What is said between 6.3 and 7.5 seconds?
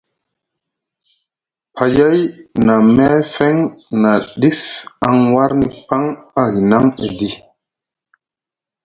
a hinaŋ edi.